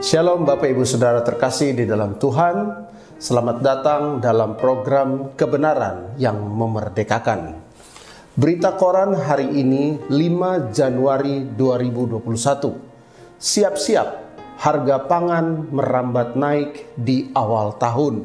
Shalom 0.00 0.48
Bapak 0.48 0.72
Ibu 0.72 0.88
Saudara 0.88 1.20
terkasih 1.20 1.76
di 1.76 1.84
dalam 1.84 2.16
Tuhan. 2.16 2.88
Selamat 3.20 3.60
datang 3.60 4.16
dalam 4.16 4.56
program 4.56 5.36
kebenaran 5.36 6.16
yang 6.16 6.40
memerdekakan. 6.40 7.60
Berita 8.32 8.80
koran 8.80 9.12
hari 9.12 9.60
ini 9.60 10.00
5 10.08 10.72
Januari 10.72 11.44
2021. 11.52 12.16
Siap-siap 13.36 14.08
harga 14.64 14.96
pangan 15.04 15.68
merambat 15.68 16.32
naik 16.32 16.96
di 16.96 17.28
awal 17.36 17.76
tahun. 17.76 18.24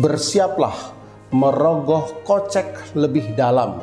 Bersiaplah 0.00 0.96
merogoh 1.36 2.24
kocek 2.24 2.96
lebih 2.96 3.36
dalam. 3.36 3.76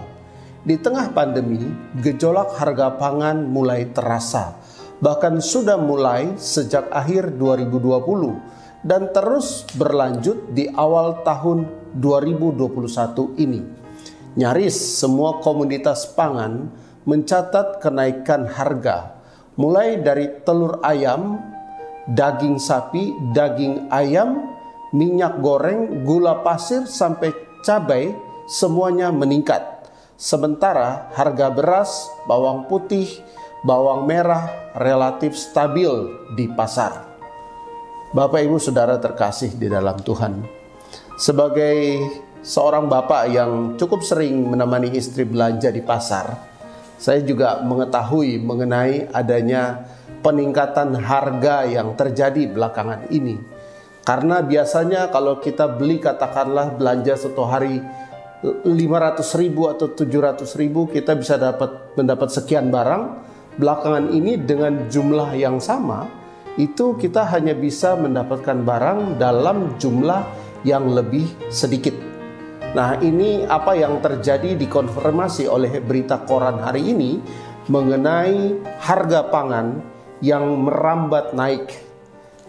Di 0.66 0.74
tengah 0.82 1.14
pandemi, 1.14 1.70
gejolak 2.02 2.58
harga 2.58 2.98
pangan 2.98 3.46
mulai 3.46 3.94
terasa 3.94 4.58
bahkan 5.00 5.40
sudah 5.40 5.80
mulai 5.80 6.36
sejak 6.36 6.92
akhir 6.92 7.36
2020 7.40 8.84
dan 8.84 9.12
terus 9.12 9.68
berlanjut 9.76 10.56
di 10.56 10.72
awal 10.72 11.24
tahun 11.24 11.68
2021 12.00 13.36
ini. 13.40 13.62
Nyaris 14.40 14.78
semua 15.00 15.44
komoditas 15.44 16.08
pangan 16.16 16.72
mencatat 17.04 17.82
kenaikan 17.82 18.46
harga, 18.46 19.20
mulai 19.58 20.00
dari 20.00 20.30
telur 20.46 20.80
ayam, 20.86 21.42
daging 22.14 22.62
sapi, 22.62 23.12
daging 23.34 23.90
ayam, 23.90 24.46
minyak 24.94 25.42
goreng, 25.42 26.06
gula 26.06 26.46
pasir, 26.46 26.86
sampai 26.86 27.34
cabai, 27.66 28.14
semuanya 28.46 29.10
meningkat. 29.10 29.66
Sementara 30.20 31.10
harga 31.16 31.48
beras, 31.50 32.12
bawang 32.28 32.68
putih, 32.68 33.08
bawang 33.64 34.08
merah 34.08 34.72
relatif 34.76 35.36
stabil 35.36 35.92
di 36.36 36.48
pasar. 36.48 37.08
Bapak 38.16 38.42
Ibu 38.42 38.58
Saudara 38.58 38.98
terkasih 38.98 39.54
di 39.60 39.68
dalam 39.70 40.00
Tuhan. 40.02 40.42
Sebagai 41.20 42.00
seorang 42.42 42.88
bapak 42.88 43.24
yang 43.30 43.76
cukup 43.76 44.02
sering 44.02 44.50
menemani 44.50 44.96
istri 44.96 45.28
belanja 45.28 45.70
di 45.70 45.84
pasar, 45.84 46.40
saya 46.96 47.20
juga 47.22 47.60
mengetahui 47.62 48.40
mengenai 48.42 49.12
adanya 49.12 49.84
peningkatan 50.24 50.96
harga 50.96 51.68
yang 51.68 51.94
terjadi 51.94 52.50
belakangan 52.50 53.12
ini. 53.12 53.38
Karena 54.08 54.42
biasanya 54.42 55.12
kalau 55.14 55.38
kita 55.38 55.70
beli 55.70 56.02
katakanlah 56.02 56.74
belanja 56.80 57.14
satu 57.14 57.46
hari 57.46 57.78
500 58.42 58.72
ribu 59.36 59.68
atau 59.68 59.92
700 59.92 60.48
ribu 60.56 60.88
kita 60.88 61.14
bisa 61.14 61.36
dapat 61.36 61.94
mendapat 62.00 62.32
sekian 62.32 62.72
barang 62.72 63.29
belakangan 63.60 64.16
ini 64.16 64.40
dengan 64.40 64.88
jumlah 64.88 65.36
yang 65.36 65.60
sama 65.60 66.08
itu 66.56 66.96
kita 66.96 67.28
hanya 67.28 67.54
bisa 67.54 67.94
mendapatkan 68.00 68.64
barang 68.64 69.20
dalam 69.20 69.76
jumlah 69.80 70.24
yang 70.64 70.92
lebih 70.92 71.28
sedikit. 71.52 71.94
Nah, 72.76 73.00
ini 73.00 73.48
apa 73.48 73.76
yang 73.76 74.00
terjadi 74.04 74.56
dikonfirmasi 74.60 75.48
oleh 75.48 75.80
berita 75.84 76.22
koran 76.24 76.60
hari 76.60 76.92
ini 76.92 77.20
mengenai 77.72 78.60
harga 78.82 79.28
pangan 79.32 79.80
yang 80.20 80.44
merambat 80.68 81.32
naik. 81.32 81.80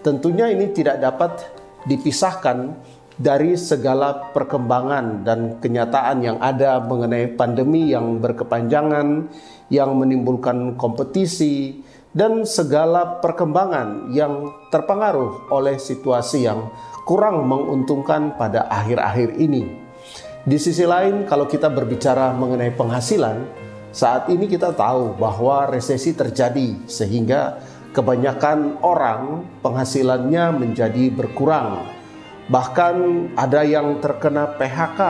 Tentunya 0.02 0.50
ini 0.50 0.74
tidak 0.74 0.98
dapat 1.00 1.44
dipisahkan 1.86 2.74
dari 3.20 3.52
segala 3.60 4.32
perkembangan 4.32 5.28
dan 5.28 5.60
kenyataan 5.60 6.24
yang 6.24 6.40
ada 6.40 6.80
mengenai 6.80 7.36
pandemi 7.36 7.92
yang 7.92 8.16
berkepanjangan, 8.16 9.28
yang 9.68 9.92
menimbulkan 9.92 10.80
kompetisi, 10.80 11.84
dan 12.16 12.48
segala 12.48 13.20
perkembangan 13.20 14.08
yang 14.16 14.48
terpengaruh 14.72 15.52
oleh 15.52 15.76
situasi 15.76 16.48
yang 16.48 16.72
kurang 17.04 17.44
menguntungkan 17.44 18.40
pada 18.40 18.64
akhir-akhir 18.72 19.36
ini. 19.36 19.68
Di 20.40 20.56
sisi 20.56 20.88
lain, 20.88 21.28
kalau 21.28 21.44
kita 21.44 21.68
berbicara 21.68 22.32
mengenai 22.32 22.72
penghasilan, 22.72 23.44
saat 23.92 24.32
ini 24.32 24.48
kita 24.48 24.72
tahu 24.72 25.20
bahwa 25.20 25.68
resesi 25.68 26.16
terjadi, 26.16 26.88
sehingga 26.88 27.60
kebanyakan 27.92 28.80
orang 28.80 29.44
penghasilannya 29.60 30.56
menjadi 30.56 31.12
berkurang 31.12 31.89
Bahkan 32.50 32.94
ada 33.38 33.62
yang 33.62 34.02
terkena 34.02 34.58
PHK. 34.58 35.00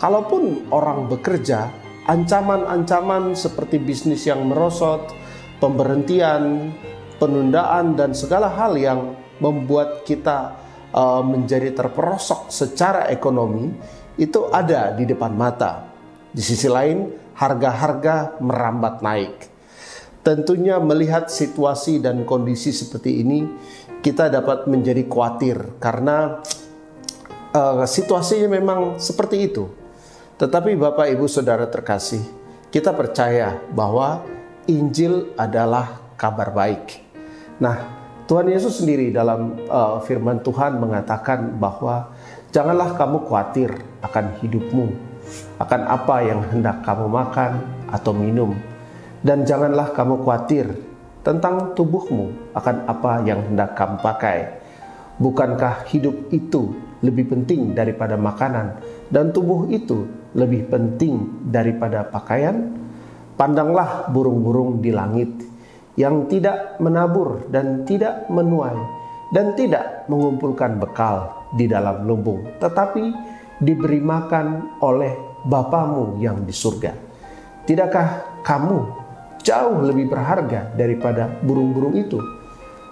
Kalaupun 0.00 0.72
orang 0.72 1.12
bekerja, 1.12 1.68
ancaman-ancaman 2.08 3.36
seperti 3.36 3.76
bisnis 3.76 4.24
yang 4.24 4.48
merosot, 4.48 5.12
pemberhentian, 5.60 6.72
penundaan 7.20 8.00
dan 8.00 8.16
segala 8.16 8.48
hal 8.48 8.80
yang 8.80 9.12
membuat 9.44 10.08
kita 10.08 10.56
uh, 10.96 11.20
menjadi 11.20 11.76
terperosok 11.76 12.48
secara 12.48 13.12
ekonomi 13.12 13.68
itu 14.16 14.48
ada 14.48 14.96
di 14.96 15.04
depan 15.04 15.36
mata. 15.36 15.84
Di 16.32 16.40
sisi 16.42 16.66
lain, 16.66 17.12
harga-harga 17.36 18.40
merambat 18.40 19.04
naik. 19.04 19.34
Tentunya 20.24 20.80
melihat 20.80 21.28
situasi 21.28 22.00
dan 22.00 22.24
kondisi 22.24 22.72
seperti 22.72 23.20
ini, 23.20 23.44
kita 24.04 24.28
dapat 24.28 24.68
menjadi 24.68 25.04
khawatir 25.08 25.80
karena 25.80 26.44
uh, 27.54 27.86
situasinya 27.86 28.50
memang 28.50 28.98
seperti 28.98 29.48
itu. 29.48 29.70
Tetapi 30.34 30.74
Bapak 30.74 31.06
Ibu 31.14 31.30
Saudara 31.30 31.64
terkasih, 31.70 32.20
kita 32.74 32.90
percaya 32.90 33.54
bahwa 33.70 34.26
Injil 34.66 35.30
adalah 35.38 36.02
kabar 36.18 36.50
baik. 36.50 37.00
Nah, 37.62 37.86
Tuhan 38.26 38.50
Yesus 38.50 38.82
sendiri 38.82 39.14
dalam 39.14 39.62
uh, 39.70 40.02
firman 40.02 40.42
Tuhan 40.42 40.82
mengatakan 40.82 41.54
bahwa 41.60 42.10
janganlah 42.50 42.98
kamu 42.98 43.22
khawatir 43.30 43.70
akan 44.02 44.42
hidupmu, 44.42 44.90
akan 45.62 45.80
apa 45.86 46.16
yang 46.26 46.40
hendak 46.50 46.82
kamu 46.82 47.06
makan 47.06 47.62
atau 47.94 48.10
minum, 48.10 48.58
dan 49.22 49.46
janganlah 49.46 49.94
kamu 49.94 50.18
khawatir 50.24 50.66
tentang 51.22 51.78
tubuhmu 51.78 52.52
akan 52.58 52.76
apa 52.90 53.22
yang 53.22 53.38
hendak 53.44 53.78
kamu 53.78 53.96
pakai. 54.02 54.38
Bukankah 55.14 55.86
hidup 55.94 56.16
itu 56.34 56.74
lebih 57.04 57.28
penting 57.28 57.76
daripada 57.76 58.16
makanan 58.16 58.80
dan 59.12 59.28
tubuh 59.36 59.68
itu 59.68 60.08
lebih 60.32 60.72
penting 60.72 61.44
daripada 61.52 62.08
pakaian? 62.08 62.72
Pandanglah 63.34 64.08
burung-burung 64.14 64.80
di 64.80 64.94
langit 64.94 65.28
yang 66.00 66.26
tidak 66.30 66.80
menabur 66.80 67.44
dan 67.50 67.84
tidak 67.84 68.30
menuai 68.30 68.78
dan 69.34 69.58
tidak 69.58 70.06
mengumpulkan 70.06 70.78
bekal 70.78 71.46
di 71.58 71.66
dalam 71.66 72.06
lumbung, 72.06 72.46
tetapi 72.62 73.04
diberi 73.58 73.98
makan 73.98 74.78
oleh 74.82 75.34
Bapamu 75.44 76.16
yang 76.24 76.40
di 76.40 76.56
surga. 76.56 76.96
Tidakkah 77.68 78.40
kamu 78.40 78.78
jauh 79.44 79.84
lebih 79.84 80.08
berharga 80.08 80.72
daripada 80.72 81.28
burung-burung 81.44 82.00
itu. 82.00 82.16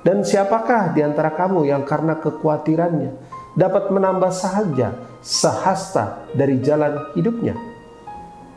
Dan 0.04 0.20
siapakah 0.20 0.92
di 0.92 1.00
antara 1.00 1.32
kamu 1.32 1.64
yang 1.64 1.88
karena 1.88 2.20
kekhawatirannya 2.20 3.10
dapat 3.52 3.92
menambah 3.92 4.32
saja 4.32 4.96
sehasta 5.20 6.26
dari 6.32 6.60
jalan 6.60 7.12
hidupnya? 7.16 7.56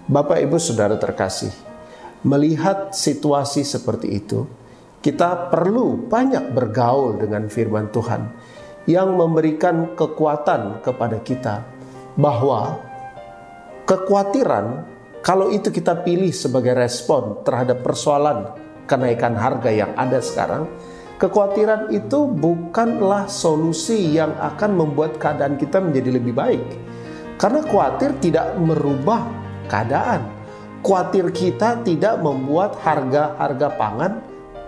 Bapak 0.05 0.37
Ibu 0.37 0.61
Saudara 0.61 0.95
terkasih, 1.01 1.51
melihat 2.21 2.93
situasi 2.93 3.65
seperti 3.65 4.21
itu, 4.21 4.45
kita 5.01 5.49
perlu 5.53 6.09
banyak 6.09 6.53
bergaul 6.53 7.17
dengan 7.21 7.49
firman 7.49 7.89
Tuhan 7.89 8.21
yang 8.85 9.17
memberikan 9.17 9.97
kekuatan 9.97 10.85
kepada 10.85 11.17
kita 11.21 11.65
bahwa 12.17 12.81
kekhawatiran 13.89 14.85
kalau 15.25 15.49
itu 15.49 15.73
kita 15.73 16.05
pilih 16.05 16.29
sebagai 16.29 16.77
respon 16.77 17.41
terhadap 17.41 17.81
persoalan 17.81 18.53
kenaikan 18.85 19.33
harga 19.33 19.73
yang 19.73 19.91
ada 19.97 20.21
sekarang, 20.21 20.69
kekhawatiran 21.19 21.91
itu 21.95 22.27
bukanlah 22.27 23.27
solusi 23.31 24.15
yang 24.15 24.35
akan 24.35 24.75
membuat 24.75 25.17
keadaan 25.19 25.55
kita 25.55 25.79
menjadi 25.79 26.09
lebih 26.19 26.33
baik. 26.35 26.63
Karena 27.35 27.63
khawatir 27.67 28.15
tidak 28.23 28.55
merubah 28.59 29.27
keadaan. 29.67 30.23
Khawatir 30.85 31.33
kita 31.33 31.81
tidak 31.81 32.21
membuat 32.21 32.77
harga-harga 32.79 33.67
pangan 33.75 34.13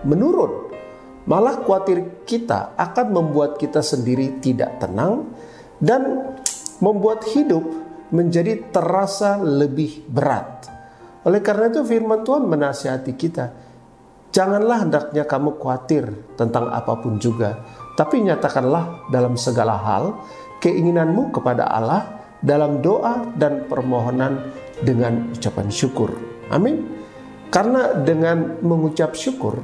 menurun. 0.02 0.68
Malah 1.28 1.60
khawatir 1.62 2.24
kita 2.24 2.74
akan 2.74 3.06
membuat 3.12 3.60
kita 3.60 3.84
sendiri 3.84 4.40
tidak 4.40 4.80
tenang 4.80 5.28
dan 5.78 6.34
membuat 6.80 7.22
hidup 7.30 7.62
menjadi 8.08 8.72
terasa 8.72 9.36
lebih 9.36 10.08
berat. 10.08 10.66
Oleh 11.28 11.44
karena 11.44 11.68
itu 11.68 11.84
firman 11.84 12.24
Tuhan 12.24 12.48
menasihati 12.48 13.12
kita, 13.12 13.52
janganlah 14.30 14.84
hendaknya 14.84 15.24
kamu 15.24 15.56
khawatir 15.56 16.04
tentang 16.36 16.68
apa 16.68 16.98
pun 17.00 17.16
juga, 17.16 17.64
tapi 17.98 18.22
nyatakanlah 18.22 19.10
dalam 19.10 19.34
segala 19.34 19.74
hal 19.74 20.22
keinginanmu 20.62 21.34
kepada 21.34 21.66
Allah 21.66 22.18
dalam 22.38 22.78
doa 22.78 23.26
dan 23.34 23.66
permohonan 23.66 24.54
dengan 24.82 25.34
ucapan 25.34 25.68
syukur. 25.70 26.14
Amin. 26.54 26.86
Karena 27.48 27.96
dengan 27.96 28.60
mengucap 28.60 29.16
syukur, 29.16 29.58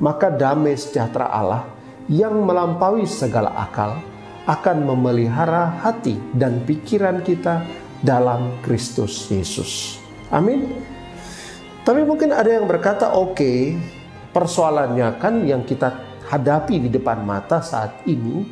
maka 0.00 0.30
damai 0.32 0.78
sejahtera 0.78 1.28
Allah 1.28 1.66
yang 2.06 2.38
melampaui 2.46 3.04
segala 3.04 3.50
akal 3.58 3.98
akan 4.46 4.86
memelihara 4.86 5.82
hati 5.82 6.14
dan 6.32 6.62
pikiran 6.62 7.20
kita 7.26 7.66
dalam 7.98 8.62
Kristus 8.62 9.26
Yesus. 9.26 9.98
Amin. 10.30 10.70
Tapi 11.82 12.02
mungkin 12.06 12.30
ada 12.30 12.46
yang 12.46 12.70
berkata, 12.70 13.14
"Oke, 13.18 13.34
okay, 13.34 13.60
persoalannya 14.36 15.16
kan 15.16 15.40
yang 15.48 15.64
kita 15.64 16.20
hadapi 16.28 16.84
di 16.84 16.92
depan 16.92 17.24
mata 17.24 17.64
saat 17.64 18.04
ini 18.04 18.44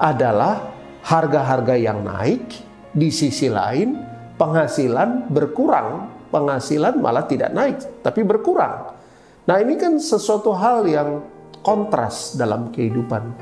adalah 0.00 0.72
harga-harga 1.04 1.76
yang 1.76 2.00
naik, 2.00 2.64
di 2.96 3.12
sisi 3.12 3.52
lain 3.52 4.00
penghasilan 4.40 5.28
berkurang, 5.28 6.08
penghasilan 6.32 6.96
malah 6.96 7.28
tidak 7.28 7.52
naik, 7.52 7.76
tapi 8.00 8.24
berkurang." 8.24 8.96
Nah, 9.44 9.56
ini 9.60 9.76
kan 9.76 10.00
sesuatu 10.00 10.56
hal 10.56 10.88
yang 10.88 11.20
kontras 11.60 12.32
dalam 12.34 12.72
kehidupan. 12.72 13.36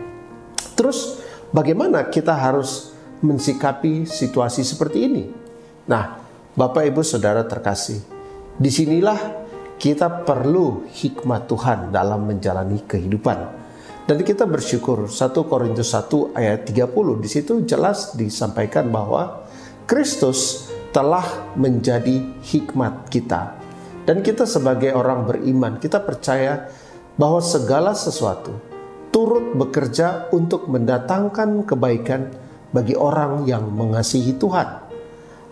Terus, 0.74 1.22
bagaimana 1.54 2.10
kita 2.10 2.34
harus 2.34 2.90
mensikapi 3.22 4.04
situasi 4.04 4.66
seperti 4.66 4.98
ini? 5.06 5.24
Nah, 5.86 6.18
Bapak 6.58 6.84
Ibu 6.90 7.00
Saudara 7.06 7.46
terkasih, 7.46 8.02
di 8.58 8.68
sinilah 8.68 9.43
kita 9.78 10.26
perlu 10.26 10.86
hikmat 10.88 11.50
Tuhan 11.50 11.78
dalam 11.90 12.26
menjalani 12.28 12.82
kehidupan. 12.86 13.62
Dan 14.04 14.20
kita 14.20 14.44
bersyukur 14.44 15.08
1 15.08 15.32
Korintus 15.48 15.96
1 15.96 16.36
ayat 16.36 16.68
30 16.68 17.24
di 17.24 17.28
situ 17.28 17.64
jelas 17.64 18.12
disampaikan 18.12 18.92
bahwa 18.92 19.48
Kristus 19.88 20.68
telah 20.92 21.24
menjadi 21.56 22.22
hikmat 22.44 23.08
kita. 23.08 23.56
Dan 24.04 24.20
kita 24.20 24.44
sebagai 24.44 24.92
orang 24.92 25.24
beriman, 25.24 25.80
kita 25.80 26.04
percaya 26.04 26.68
bahwa 27.16 27.40
segala 27.40 27.96
sesuatu 27.96 28.52
turut 29.08 29.56
bekerja 29.56 30.28
untuk 30.36 30.68
mendatangkan 30.68 31.64
kebaikan 31.64 32.28
bagi 32.74 32.92
orang 32.92 33.48
yang 33.48 33.64
mengasihi 33.72 34.36
Tuhan 34.36 34.84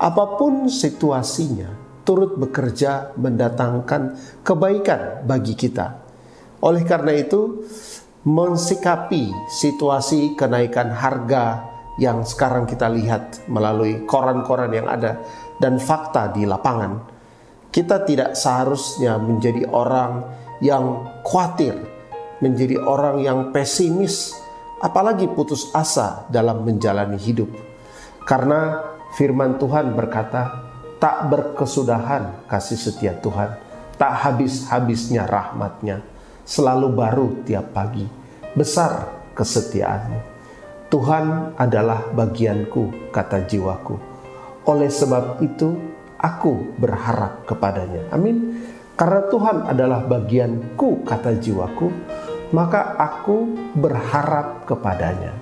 apa 0.03 0.35
pun 0.35 0.67
situasinya, 0.67 1.71
turut 2.03 2.39
bekerja 2.39 3.15
mendatangkan 3.19 4.19
kebaikan 4.43 5.27
bagi 5.27 5.55
kita. 5.55 6.03
Oleh 6.63 6.87
karena 6.87 7.15
itu, 7.15 7.67
mensikapi 8.23 9.35
situasi 9.51 10.39
kenaikan 10.39 10.95
harga 10.95 11.67
yang 11.99 12.23
sekarang 12.23 12.65
kita 12.65 12.87
lihat 12.87 13.45
melalui 13.51 14.07
koran-koran 14.07 14.71
yang 14.71 14.87
ada 14.87 15.21
dan 15.59 15.83
fakta 15.83 16.31
di 16.31 16.47
lapangan, 16.47 17.03
kita 17.75 18.07
tidak 18.07 18.39
seharusnya 18.39 19.19
menjadi 19.19 19.67
orang 19.69 20.23
yang 20.63 21.03
khawatir, 21.27 21.75
menjadi 22.39 22.79
orang 22.79 23.21
yang 23.21 23.39
pesimis, 23.51 24.39
apalagi 24.79 25.27
putus 25.31 25.71
asa 25.75 26.27
dalam 26.31 26.63
menjalani 26.63 27.19
hidup. 27.19 27.51
Karena 28.23 28.79
Firman 29.13 29.61
Tuhan 29.61 29.93
berkata, 29.93 30.72
tak 31.03 31.27
berkesudahan 31.35 32.47
kasih 32.47 32.79
setia 32.79 33.19
Tuhan, 33.19 33.59
tak 33.99 34.23
habis-habisnya 34.23 35.27
rahmatnya, 35.27 35.99
selalu 36.47 36.95
baru 36.95 37.27
tiap 37.43 37.75
pagi, 37.75 38.07
besar 38.55 39.11
kesetiaanmu. 39.35 40.31
Tuhan 40.95 41.59
adalah 41.59 42.07
bagianku, 42.15 43.11
kata 43.11 43.43
jiwaku. 43.51 43.99
Oleh 44.71 44.87
sebab 44.95 45.43
itu, 45.43 45.75
aku 46.23 46.79
berharap 46.79 47.51
kepadanya. 47.51 48.07
Amin. 48.15 48.63
Karena 48.95 49.27
Tuhan 49.27 49.67
adalah 49.67 50.07
bagianku, 50.07 51.03
kata 51.03 51.35
jiwaku, 51.35 51.91
maka 52.55 52.95
aku 52.95 53.51
berharap 53.75 54.71
kepadanya. 54.71 55.35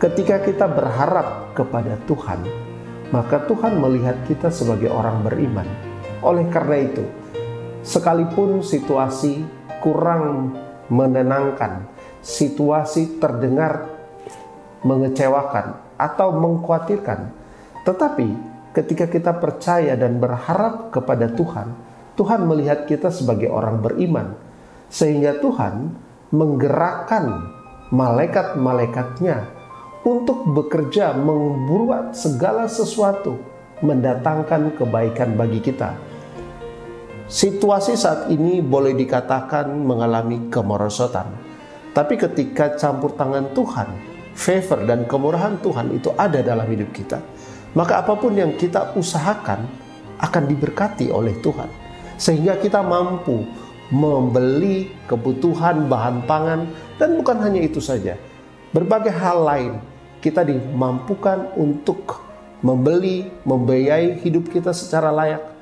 Ketika 0.00 0.40
kita 0.40 0.64
berharap 0.64 1.52
kepada 1.52 2.00
Tuhan, 2.08 2.65
maka 3.14 3.46
Tuhan 3.46 3.78
melihat 3.78 4.18
kita 4.26 4.50
sebagai 4.50 4.90
orang 4.90 5.22
beriman. 5.22 5.66
Oleh 6.24 6.48
karena 6.50 6.82
itu, 6.82 7.04
sekalipun 7.86 8.66
situasi 8.66 9.46
kurang 9.78 10.56
menenangkan, 10.90 11.86
situasi 12.22 13.22
terdengar 13.22 13.86
mengecewakan 14.82 15.78
atau 15.98 16.28
mengkhawatirkan, 16.34 17.30
tetapi 17.86 18.28
ketika 18.74 19.06
kita 19.06 19.32
percaya 19.38 19.94
dan 19.94 20.18
berharap 20.18 20.90
kepada 20.90 21.30
Tuhan, 21.30 21.72
Tuhan 22.18 22.44
melihat 22.44 22.84
kita 22.90 23.08
sebagai 23.14 23.48
orang 23.52 23.80
beriman, 23.80 24.34
sehingga 24.90 25.38
Tuhan 25.38 25.94
menggerakkan 26.34 27.54
malaikat-malaikatnya 27.94 29.55
untuk 30.06 30.46
bekerja 30.46 31.18
membuat 31.18 32.14
segala 32.14 32.70
sesuatu 32.70 33.42
mendatangkan 33.82 34.78
kebaikan 34.78 35.34
bagi 35.34 35.58
kita. 35.58 35.98
Situasi 37.26 37.98
saat 37.98 38.30
ini 38.30 38.62
boleh 38.62 38.94
dikatakan 38.94 39.66
mengalami 39.66 40.46
kemerosotan. 40.46 41.26
Tapi 41.90 42.14
ketika 42.14 42.78
campur 42.78 43.18
tangan 43.18 43.50
Tuhan, 43.50 43.88
favor 44.30 44.86
dan 44.86 45.10
kemurahan 45.10 45.58
Tuhan 45.58 45.90
itu 45.90 46.14
ada 46.14 46.38
dalam 46.38 46.70
hidup 46.70 46.94
kita, 46.94 47.18
maka 47.74 47.98
apa 47.98 48.14
pun 48.14 48.30
yang 48.38 48.54
kita 48.54 48.94
usahakan 48.94 49.66
akan 50.22 50.44
diberkati 50.46 51.10
oleh 51.10 51.34
Tuhan. 51.42 51.66
Sehingga 52.14 52.62
kita 52.62 52.78
mampu 52.78 53.42
membeli 53.90 54.94
kebutuhan 55.10 55.90
bahan 55.90 56.22
pangan 56.30 56.70
dan 56.94 57.18
bukan 57.18 57.42
hanya 57.42 57.58
itu 57.58 57.82
saja. 57.82 58.14
Berbagai 58.70 59.10
hal 59.10 59.42
lain 59.42 59.95
kita 60.26 60.42
dimampukan 60.42 61.54
untuk 61.54 62.18
membeli, 62.66 63.30
membiayai 63.46 64.18
hidup 64.26 64.50
kita 64.50 64.74
secara 64.74 65.14
layak. 65.14 65.54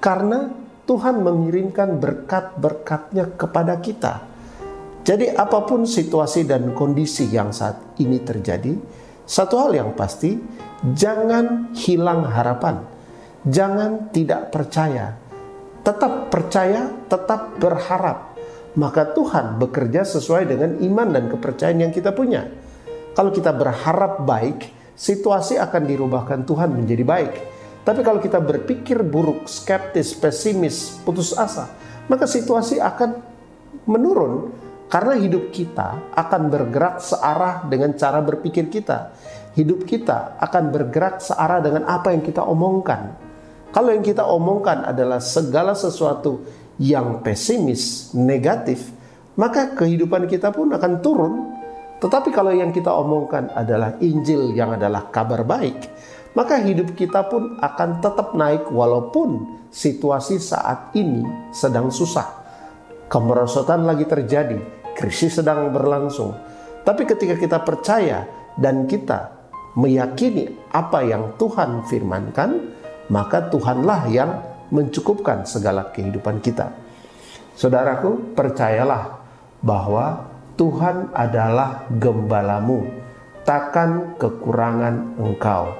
Karena 0.00 0.48
Tuhan 0.88 1.20
mengirimkan 1.20 2.00
berkat-berkatnya 2.00 3.36
kepada 3.36 3.76
kita. 3.84 4.24
Jadi 5.04 5.36
apa 5.36 5.68
pun 5.68 5.84
situasi 5.84 6.48
dan 6.48 6.72
kondisi 6.72 7.28
yang 7.28 7.52
saat 7.52 8.00
ini 8.00 8.24
terjadi, 8.24 8.72
satu 9.28 9.60
hal 9.60 9.76
yang 9.76 9.90
pasti, 9.92 10.40
jangan 10.96 11.76
hilang 11.76 12.24
harapan. 12.24 12.88
Jangan 13.44 14.10
tidak 14.16 14.48
percaya. 14.48 15.12
Tetap 15.84 16.32
percaya, 16.32 16.88
tetap 17.06 17.60
berharap. 17.60 18.34
Maka 18.80 19.12
Tuhan 19.14 19.60
bekerja 19.62 20.02
sesuai 20.02 20.50
dengan 20.50 20.80
iman 20.82 21.08
dan 21.14 21.24
kepercayaan 21.30 21.86
yang 21.86 21.92
kita 21.94 22.10
punya. 22.10 22.46
Kalau 23.16 23.32
kita 23.32 23.48
berharap 23.56 24.20
baik, 24.28 24.92
situasi 24.92 25.56
akan 25.56 25.88
dirubahkan 25.88 26.44
Tuhan 26.44 26.68
menjadi 26.76 27.00
baik. 27.00 27.32
Tapi 27.80 28.04
kalau 28.04 28.20
kita 28.20 28.44
berpikir 28.44 29.00
buruk, 29.00 29.48
skeptis, 29.48 30.12
pesimis, 30.12 31.00
putus 31.00 31.32
asa, 31.32 31.72
maka 32.12 32.28
situasi 32.28 32.76
akan 32.76 33.16
menurun 33.88 34.52
karena 34.92 35.16
hidup 35.16 35.48
kita 35.48 36.12
akan 36.12 36.52
bergerak 36.52 37.00
searah 37.00 37.64
dengan 37.64 37.96
cara 37.96 38.20
berpikir 38.20 38.68
kita. 38.68 39.16
Hidup 39.56 39.88
kita 39.88 40.36
akan 40.36 40.68
bergerak 40.68 41.24
searah 41.24 41.64
dengan 41.64 41.88
apa 41.88 42.12
yang 42.12 42.20
kita 42.20 42.44
omongkan. 42.44 43.16
Kalau 43.72 43.96
yang 43.96 44.04
kita 44.04 44.28
omongkan 44.28 44.84
adalah 44.84 45.24
segala 45.24 45.72
sesuatu 45.72 46.44
yang 46.76 47.24
pesimis, 47.24 48.12
negatif, 48.12 48.92
maka 49.40 49.72
kehidupan 49.72 50.28
kita 50.28 50.52
pun 50.52 50.68
akan 50.76 50.92
turun 51.00 51.55
tetapi 51.96 52.28
kalau 52.28 52.52
yang 52.52 52.76
kita 52.76 52.92
omongkan 52.92 53.48
adalah 53.56 53.96
Injil 54.04 54.52
yang 54.52 54.76
adalah 54.76 55.08
kabar 55.08 55.48
baik, 55.48 55.80
maka 56.36 56.60
hidup 56.60 56.92
kita 56.92 57.24
pun 57.24 57.56
akan 57.56 58.04
tetap 58.04 58.36
naik 58.36 58.68
walaupun 58.68 59.56
situasi 59.72 60.36
saat 60.36 60.92
ini 60.92 61.24
sedang 61.48 61.88
susah. 61.88 62.44
Kemerosotan 63.08 63.88
lagi 63.88 64.04
terjadi, 64.04 64.60
krisis 64.92 65.40
sedang 65.40 65.72
berlangsung. 65.72 66.36
Tapi 66.84 67.08
ketika 67.08 67.40
kita 67.40 67.64
percaya 67.64 68.28
dan 68.60 68.84
kita 68.84 69.32
meyakini 69.80 70.52
apa 70.76 71.00
yang 71.00 71.40
Tuhan 71.40 71.88
firmankan, 71.88 72.50
maka 73.08 73.48
Tuhanlah 73.48 74.12
yang 74.12 74.30
mencukupkan 74.68 75.48
segala 75.48 75.88
kehidupan 75.94 76.44
kita. 76.44 76.76
Saudaraku, 77.56 78.36
percayalah 78.36 79.16
bahwa 79.64 80.35
Tuhan 80.56 81.12
adalah 81.12 81.84
gembalamu, 82.00 82.88
takkan 83.44 84.16
kekurangan 84.16 85.20
engkau. 85.20 85.76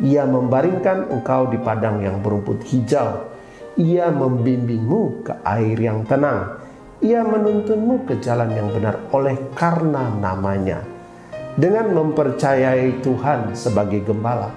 Ia 0.00 0.24
membaringkan 0.24 1.12
engkau 1.12 1.52
di 1.52 1.60
padang 1.60 2.00
yang 2.00 2.24
berumput 2.24 2.64
hijau. 2.64 3.20
Ia 3.76 4.08
membimbingmu 4.08 5.28
ke 5.28 5.32
air 5.44 5.76
yang 5.76 6.08
tenang. 6.08 6.56
Ia 7.04 7.20
menuntunmu 7.20 8.08
ke 8.08 8.16
jalan 8.24 8.48
yang 8.56 8.72
benar 8.72 8.96
oleh 9.12 9.36
karena 9.52 10.08
namanya. 10.16 10.80
Dengan 11.60 11.92
mempercayai 11.92 13.04
Tuhan 13.04 13.52
sebagai 13.52 14.08
gembala, 14.08 14.48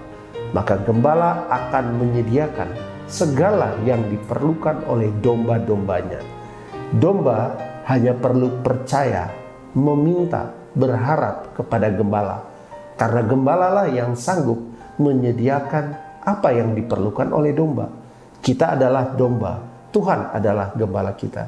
maka 0.56 0.80
gembala 0.80 1.44
akan 1.52 2.00
menyediakan 2.00 2.72
segala 3.12 3.76
yang 3.84 4.00
diperlukan 4.08 4.88
oleh 4.88 5.12
domba-dombanya. 5.20 6.24
Domba 6.96 7.52
hanya 7.84 8.16
perlu 8.16 8.64
percaya 8.64 9.47
meminta 9.76 10.54
berharap 10.78 11.58
kepada 11.58 11.90
gembala, 11.90 12.46
karena 12.96 13.22
gembala 13.26 13.68
lah 13.74 13.88
yang 13.90 14.14
sanggup 14.14 14.62
menyediakan 15.02 15.98
apa 16.24 16.50
yang 16.54 16.76
diperlukan 16.76 17.32
oleh 17.32 17.56
domba. 17.56 17.90
Kita 18.44 18.78
adalah 18.78 19.16
domba, 19.16 19.60
Tuhan 19.92 20.36
adalah 20.36 20.76
gembala 20.76 21.16
kita. 21.18 21.48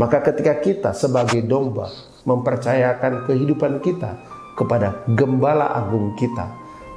Maka 0.00 0.24
ketika 0.24 0.56
kita 0.62 0.90
sebagai 0.96 1.44
domba 1.44 1.92
mempercayakan 2.24 3.28
kehidupan 3.28 3.84
kita 3.84 4.16
kepada 4.56 5.04
gembala 5.10 5.74
agung 5.76 6.16
kita, 6.16 6.48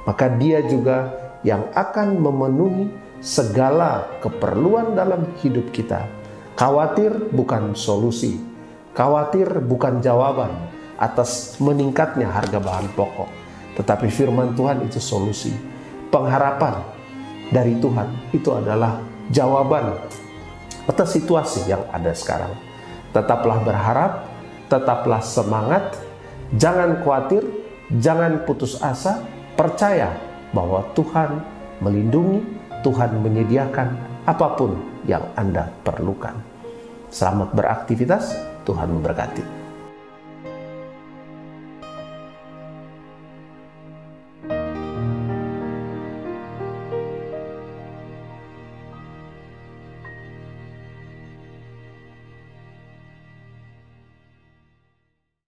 maka 0.08 0.32
dia 0.32 0.64
juga 0.64 1.12
yang 1.44 1.66
akan 1.76 2.16
memenuhi 2.16 2.88
segala 3.20 4.06
keperluan 4.22 4.96
dalam 4.96 5.28
hidup 5.42 5.68
kita. 5.74 6.08
Khawatir 6.56 7.12
bukan 7.36 7.76
solusi, 7.76 8.40
khawatir 8.96 9.60
bukan 9.60 10.00
jawaban 10.00 10.48
atas 10.96 11.60
meningkatnya 11.60 12.32
harga 12.32 12.56
bahan 12.56 12.88
pokok, 12.96 13.28
tetapi 13.76 14.08
firman 14.08 14.56
Tuhan 14.56 14.80
itu 14.88 14.96
solusi. 14.96 15.52
Pengharapan 16.08 16.80
dari 17.52 17.76
Tuhan 17.76 18.32
itu 18.32 18.48
adalah 18.56 18.96
jawaban 19.28 20.00
atas 20.88 21.12
situasi 21.12 21.68
yang 21.68 21.84
ada 21.92 22.16
sekarang. 22.16 22.56
Tetaplah 23.12 23.60
berharap, 23.60 24.24
tetaplah 24.72 25.20
semangat, 25.20 26.00
jangan 26.56 27.04
khawatir, 27.04 27.44
jangan 28.00 28.48
putus 28.48 28.80
asa, 28.80 29.20
percaya 29.60 30.16
bahwa 30.56 30.80
Tuhan 30.96 31.44
melindungi, 31.84 32.40
Tuhan 32.80 33.20
menyediakan 33.20 33.88
apa 34.24 34.56
pun 34.56 34.78
yang 35.04 35.26
Anda 35.36 35.68
perlukan. 35.84 36.38
Selamat 37.10 37.52
beraktivitas, 37.52 38.55
Tuhan 38.66 38.90
memberkati. 38.90 39.55